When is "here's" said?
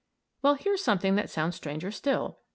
0.55-0.83